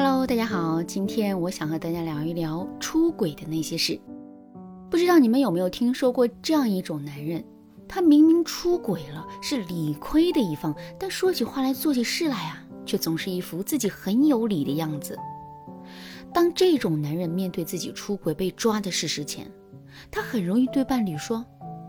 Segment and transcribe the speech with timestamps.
[0.00, 4.00] Hello，大家好，今天我想和大家聊一聊出轨的那些事。
[4.88, 7.44] 不知道你们有没有听说过这样一种男人，
[7.88, 15.18] 他明明出轨了，是理亏的一方，但说起话来、做起事来啊，却总是一副自己很有理的样子。
[16.32, 19.50] 当这种男人面对自己出轨被抓的事实前，
[20.12, 21.44] 他很容易对伴侣说：“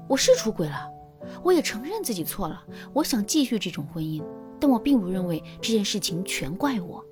[0.10, 0.90] 我是出轨了，
[1.44, 2.60] 我也承认自己错了，
[2.92, 4.24] 我想继续这种婚姻，
[4.60, 7.06] 但我并不认为这件事情全怪我。”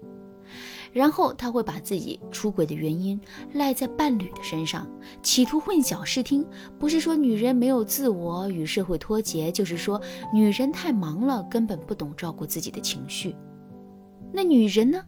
[0.97, 3.21] 然后他会把自己出轨的原因
[3.53, 4.89] 赖在伴侣的身上，
[5.21, 6.43] 企图混淆视听。
[6.79, 10.01] 不是说女人没有自我与社会脱节，就是说
[10.33, 13.35] 女人太忙了，根本不懂照顾自己的情绪。
[14.33, 14.99] 那女人呢？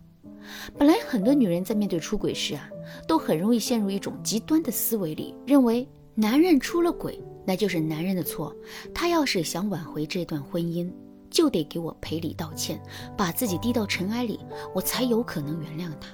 [0.77, 2.69] 本来很多女人在面对出轨时啊，
[3.07, 8.55] 都很容易陷入一种极端的思维里，认为男人出了轨，那就是男人的错。
[8.93, 10.87] 他要是想挽回这段婚姻，
[11.29, 12.81] 就得给我赔礼道歉，
[13.17, 14.39] 把自己低到尘埃里，
[14.73, 16.09] 我才有可能原谅他。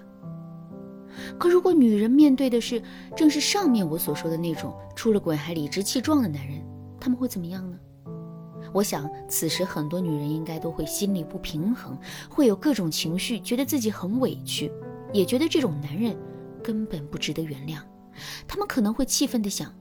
[1.38, 2.82] 可如果女人面对的是
[3.16, 6.62] 正是上面我所说的那种出了轨还理直气壮的男人，
[7.00, 7.78] 他们会怎么样呢？
[8.74, 11.98] 我想，此时很多女人应该都会心里不平衡，
[12.30, 14.70] 会有各种情绪，觉得自己很委屈，
[15.14, 16.18] 也觉得这种男人
[16.62, 17.78] 根本不值得原谅。
[18.46, 19.74] 他们可能会气愤地想：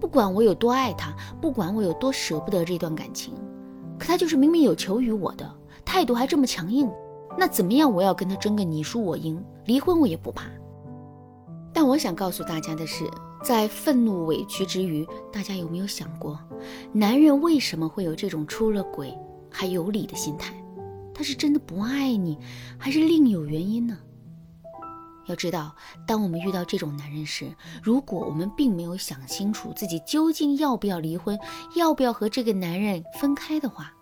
[0.00, 3.34] 不管我有多爱他，不管我有多舍不得这段感情，
[4.00, 5.48] 可他就是明明有求于我的，
[5.84, 6.90] 态度还这么强硬，
[7.38, 7.92] 那怎么样？
[7.92, 10.46] 我要跟他争个你输我赢，离婚我也不怕。
[11.72, 13.08] 但我想告诉大家的是。
[13.42, 16.38] 在愤怒委屈之余，大家有没有想过，
[16.92, 19.16] 男人为什么会有这种出了轨
[19.50, 20.54] 还有理的心态？
[21.14, 22.36] 他是真的不爱你，
[22.76, 23.96] 还是另有原因呢？
[25.30, 25.74] 要知道，
[26.06, 31.38] 当我们遇到这种男人时，如果我们并没有想清楚自己究竟要不要离婚，
[31.76, 33.92] 要不要和这个男人分开的话，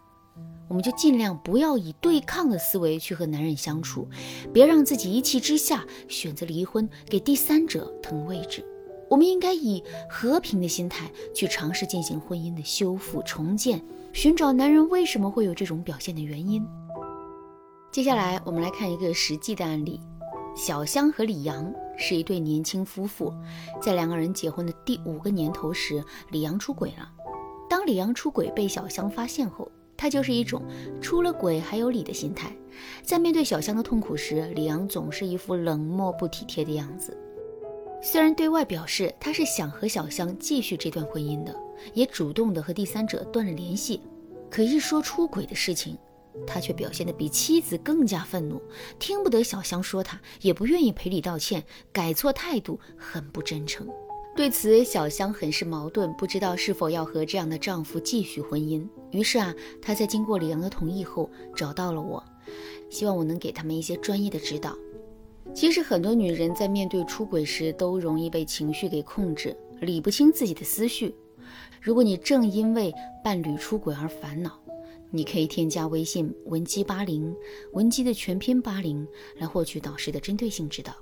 [0.69, 4.09] 我们就尽量不要以对抗的思维去和男人相处，
[4.53, 8.65] 别让自己一气之下选择离婚，给第三者腾位置。
[9.11, 13.83] 我们应该以和平的心态去尝试进行婚姻的修复重建，
[14.13, 16.67] 寻找男人为什么会有这种表现的原因。
[17.91, 19.99] 接下来，我们来看一个实际的案例：
[20.59, 23.33] 小香和李阳是一对年轻夫妇，
[23.81, 26.03] 在两个人结婚的第五个年头时，
[26.33, 27.09] 李阳出轨了。
[27.71, 30.61] 当李阳出轨被小香发现后，他就是一种
[31.01, 32.53] 出了轨还有理的心态，
[33.05, 37.17] 在面对小香的痛苦时，李阳总是一副冷漠不体贴的样子。
[38.03, 41.55] 虽然对外表示他是想和小香继续这段婚姻的，
[41.95, 44.01] 也主动的和第三者断了联系，
[44.51, 45.97] 可一说出轨的事情，
[46.47, 48.61] 他却表现得比妻子更加愤怒，
[48.99, 53.87] 听不得小香说他，也不愿意赔礼道歉，改错态度，很不真诚。
[54.37, 58.87] 对此，小香很是矛盾，不知道是否要和这样的丈夫继续婚姻。
[59.11, 62.23] 于是啊，她在经过李阳的同意后，找到了我，
[62.89, 64.77] 希望我能给他们一些专业的指导。
[65.55, 71.13] 其实很多女人在面对出轨时，都容易被情绪给控制，理不清自己的思绪。
[71.81, 72.93] 如果你正因为
[73.25, 74.61] 伴侣出轨而烦恼，
[75.11, 77.35] 你可以添加微信文姬八零，
[77.73, 80.93] 文姬的全拼八零，来获取导师的针对性指导。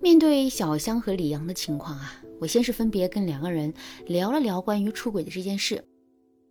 [0.00, 3.72] 面对小香和李阳的情况啊，我先是分别跟两个人
[4.06, 5.84] 聊了聊关于出轨的这件事。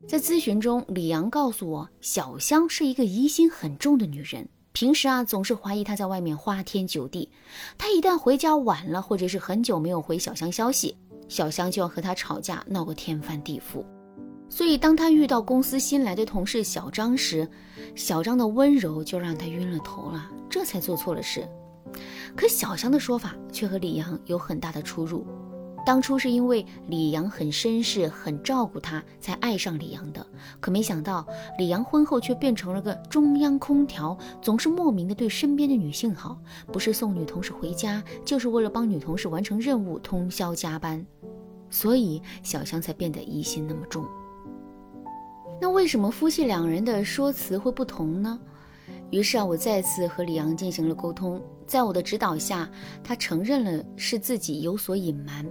[0.08, 4.48] 在咨询中，李阳告诉我，小香是一个疑心很重的女人。
[4.72, 7.30] 平时啊，总是怀疑他在外面花天酒地。
[7.78, 10.96] 他一旦回家晚了，或者是很久没有回小香消息，
[11.28, 13.84] 小香就要和他吵架，闹个天翻地覆。
[14.50, 17.48] 所以，当他遇到公司新来的同事小张时，
[17.96, 21.48] 小张的温柔就让他晕了头了，这才做错了事。
[22.36, 25.26] 可小香的说法却和李阳有很大的出入。
[25.86, 30.26] 当初是因为李阳很绅士，很照顾她，才爱上李阳的。
[30.60, 31.26] 可没想到，
[31.58, 41.04] 李阳婚后却变成了个中央空调，总是莫名的对身边的女性好，不是送女同事回家，就是为了帮女同事完成任务，通宵加班。
[41.72, 44.06] 所以小香才变得疑心那么重。
[45.62, 48.40] 那为什么夫妻两人的说辞会不同呢？
[49.12, 52.70] 于是啊，我再次和李阳进行了沟通，在我的指导下，
[53.04, 55.46] 他承认了是自己有所隐瞒。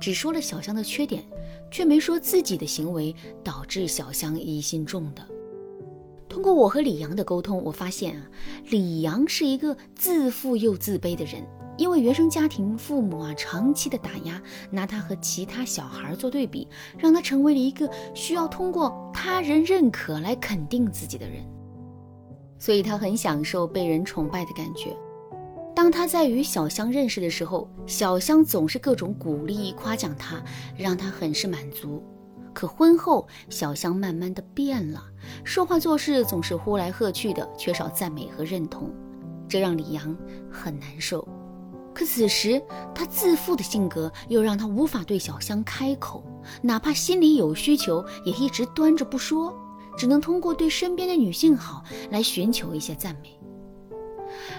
[0.00, 1.24] 只说了小香的缺点，
[1.70, 5.26] 却没说自己的行为导致小香疑心重的。
[6.28, 8.30] 通过我和李阳的沟通，我发现啊，
[8.68, 11.42] 李阳是一个自负又自卑的人，
[11.80, 14.38] 因为原生家庭父母啊长期的打压，
[14.70, 16.68] 拿他和其他小孩做对比，
[16.98, 21.42] 让他成为了一个需要通过他人认可来肯定自己的人，
[22.58, 24.94] 所以他很享受被人崇拜的感觉。
[25.74, 30.38] 当他在与小香认识的时候，小香总是各种鼓励、夸奖他，
[30.76, 32.04] 让他很是满足。
[32.52, 35.02] 可婚后，小香慢慢的变了，
[35.44, 38.90] 说话做事总是呼来喝去的，缺少赞美和认同。
[39.48, 40.14] 这让李阳
[40.50, 41.26] 很难受。
[41.92, 42.62] 可此时
[42.94, 46.24] 他自负的性格又让他无法对小香开口，
[46.62, 49.54] 哪怕心里有需求，也一直端着不说，
[49.96, 53.38] 只能通过对身边的女性好来寻求一些赞美。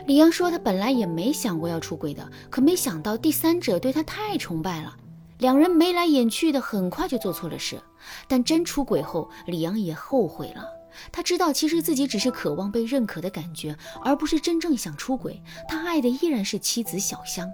[0.05, 4.93] 李阳说，他本来也没想过要出轨的，可没想到第三者对他太崇拜了，
[5.39, 7.81] 两人眉来眼去的，很快就做错了事。
[8.27, 10.65] 但真出轨后，李阳也后悔了。
[11.11, 15.41] 他知道，其实自己只是渴望被认可的感觉，而不是真正想出轨。
[15.67, 17.49] 他爱的依然是妻子小香。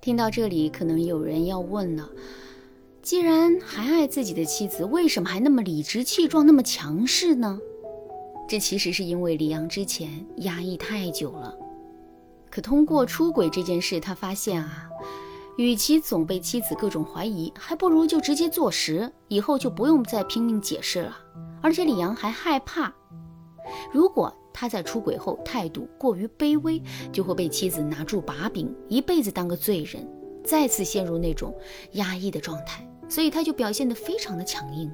[0.00, 2.08] 听到这里，可能有人要问了：
[3.02, 7.58] 既然还爱自己的妻子，为什么还那么理直气壮、那么强势呢？
[8.48, 11.54] 这其实是因为李阳之前压抑太久了。
[12.48, 14.88] 可通过出轨这件事，他发现啊，
[15.58, 21.18] 与其总被妻子各种怀疑，还不如就直接坐实，以后就不用再拼命解释了。
[21.60, 22.94] 而且李阳还害怕，
[23.92, 26.80] 如果他在出轨后态度过于卑微，
[27.12, 30.08] 就会被妻子拿住把柄，一辈子当个罪人，
[30.44, 31.52] 再次陷入那种
[31.94, 32.88] 压抑的状态。
[33.08, 34.88] 所以他就表现得非常的强硬。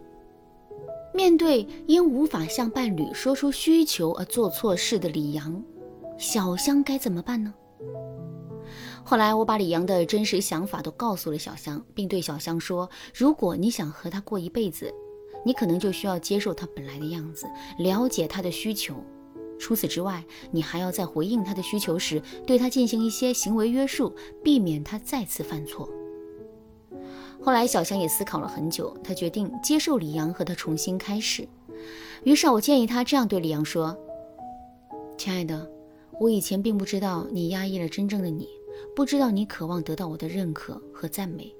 [1.12, 5.62] 面对因无法向伴侣说出需求而做错事的李阳，
[6.16, 7.52] 小香该怎么办呢？
[9.04, 14.92] 后来我把李阳的真实想法都告诉了小香，并对小香说：“如果你想和他过一辈子，
[15.44, 17.46] 你可能就需要接受他本来的样子，
[17.78, 18.94] 了解他的需求。
[19.58, 25.88] 除此之外，你还要在回应他的需求时，对他进行一些行为约束，避免他再次犯错。”
[27.42, 31.46] 后来，小香也思考了很久，她决定接受李阳和他重新开始。
[32.22, 33.94] 于是，我建议她这样对李阳说
[35.18, 35.70] ：“亲爱的，
[36.18, 38.48] 我以前并不知道你压抑了真正的你，
[38.94, 41.54] 不知道你渴望得到我的认可和赞美。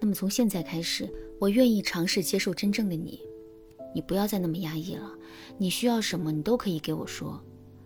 [0.00, 1.08] 那么，从现在开始，
[1.38, 3.20] 我愿意尝试接受真正的你。
[3.94, 5.12] 你不要再那么压抑了。
[5.58, 7.40] 你需要什么，你都可以给我说。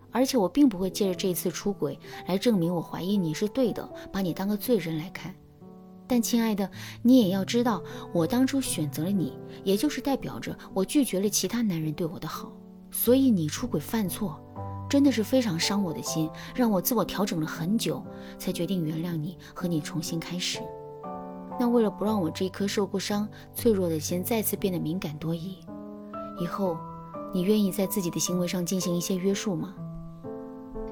[0.09, 5.35] 而且，我并不会借着这次出轨来证明我怀疑你是对的，把你当个罪人来看。”
[6.09, 6.71] 但亲爱的，
[7.03, 9.33] 你也要知道，我当初选择了你，
[9.65, 12.51] 也就是代表着我拒绝了其他男人对我的好。
[12.89, 14.41] 所以你出轨犯错，
[14.89, 18.03] 真的是非常伤我的心，让我自我调整了很久，
[18.37, 20.59] 才决定原谅你，和你重新开始。
[21.59, 25.57] 那为了不让我这颗受过伤、脆弱的心再次变得敏感多疑，
[26.39, 26.77] 以后
[27.33, 29.73] 你愿意在自己的行为上进行一些约束吗？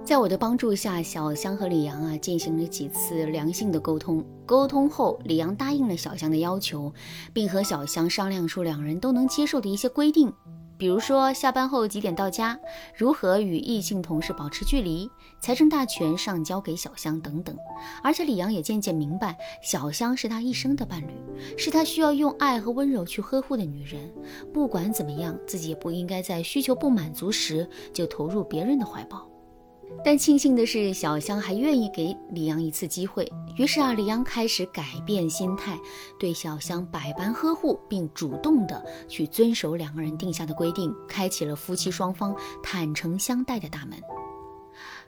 [0.04, 4.24] 在我的帮助下，小香和李阳啊进行了几次良性的沟通。
[4.46, 6.94] 沟通后，李阳答应了小香的要求，
[7.34, 10.32] 并和小香商量出两人都能接受的一些规定，
[10.78, 12.60] 比如说下班后几点到家，
[12.96, 17.56] 如何与异性同事保持距离，财政大权上交给小香等等。
[18.04, 21.14] 而且李阳也渐渐明白，小香是他一生的伴侣，
[21.58, 24.12] 是他需要用爱和温柔去呵护的女人。
[24.54, 29.30] 不管怎么样，自己也不应该在需求不满足时就投入别人的怀抱。
[30.04, 33.32] 但庆幸的是，小香还愿意给李阳一次机会。
[33.58, 35.80] 于是啊，李阳开始改变心态，
[36.20, 43.98] 对小香百般呵护，并主动的去遵守两个人定下的规定，开启了夫妻双方坦诚相待的大门。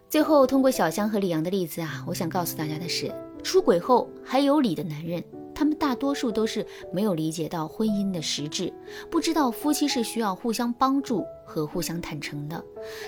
[0.10, 3.14] 最后，通过小香和李阳的例子啊，我想告诉大家的是，
[3.44, 5.22] 出轨后还有理的男人。
[5.58, 6.64] 他们大多数都是
[6.94, 8.72] 没有理解到婚姻的实质，
[9.10, 12.64] 不知道夫妻是需要互相帮助和互相坦诚的。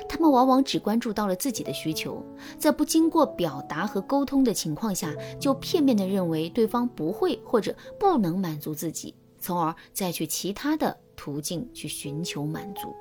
[0.08, 2.26] 他们往往只关注到了自己的需求，
[2.58, 12.92] 在不经过表达和沟通的情况下，就片面的认为对方不会或者不能满足自己，从而再去其他的途径去寻求满足。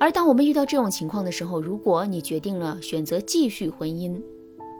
[0.00, 4.20] 而当我们遇到这种情况的时候，如果你决定了选择继续婚姻，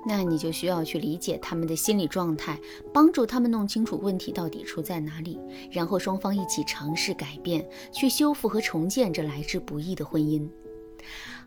[0.07, 2.59] 那你就需要去理解他们的心理状态，
[2.93, 5.39] 帮助他们弄清楚问题到底出在哪里，
[5.71, 10.49] 然后双方一起尝试改变，去修复和重建这来之不易的婚姻。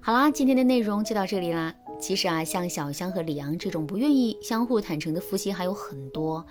[0.01, 1.73] 好啦，今天的内容就到这里啦。
[1.99, 6.45] 其实啊，像小香和李阳这种不愿意相互坦诚的夫妻还有很多，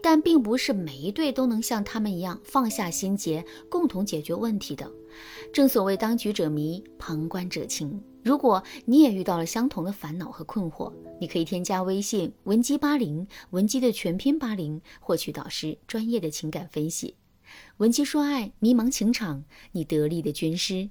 [0.00, 4.88] 但并不是每一对都能像他们一样放下心结，共同解决问题的。
[5.52, 8.00] 正所谓当局者迷，旁观者清。
[8.22, 17.16] 如果你也遇到了相同的烦恼和困惑，你可以添加微信文姬八零，文姬的全拼八零，获取导师专业的情感分析。
[17.78, 20.88] 文姬说爱，迷茫情场，你得力的军师。